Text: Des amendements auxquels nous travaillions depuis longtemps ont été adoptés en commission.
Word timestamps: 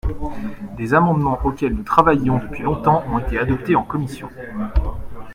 Des 0.77 0.95
amendements 0.95 1.37
auxquels 1.45 1.75
nous 1.75 1.83
travaillions 1.83 2.39
depuis 2.39 2.63
longtemps 2.63 3.03
ont 3.13 3.19
été 3.19 3.37
adoptés 3.37 3.75
en 3.75 3.83
commission. 3.83 4.29